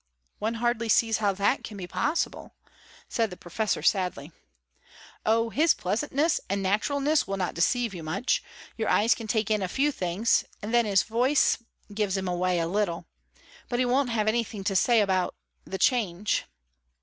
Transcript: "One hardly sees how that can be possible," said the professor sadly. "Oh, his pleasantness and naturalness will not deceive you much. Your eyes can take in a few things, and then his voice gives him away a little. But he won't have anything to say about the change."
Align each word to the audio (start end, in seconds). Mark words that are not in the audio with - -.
"One 0.39 0.55
hardly 0.55 0.89
sees 0.89 1.19
how 1.19 1.31
that 1.33 1.63
can 1.63 1.77
be 1.77 1.85
possible," 1.85 2.55
said 3.07 3.29
the 3.29 3.37
professor 3.37 3.83
sadly. 3.83 4.31
"Oh, 5.27 5.51
his 5.51 5.75
pleasantness 5.75 6.41
and 6.49 6.63
naturalness 6.63 7.27
will 7.27 7.37
not 7.37 7.53
deceive 7.53 7.93
you 7.93 8.01
much. 8.01 8.41
Your 8.77 8.89
eyes 8.89 9.13
can 9.13 9.27
take 9.27 9.51
in 9.51 9.61
a 9.61 9.67
few 9.67 9.91
things, 9.91 10.43
and 10.59 10.73
then 10.73 10.85
his 10.85 11.03
voice 11.03 11.59
gives 11.93 12.17
him 12.17 12.27
away 12.27 12.57
a 12.57 12.65
little. 12.65 13.05
But 13.69 13.77
he 13.77 13.85
won't 13.85 14.09
have 14.09 14.27
anything 14.27 14.63
to 14.63 14.75
say 14.75 15.01
about 15.01 15.35
the 15.65 15.77
change." 15.77 16.45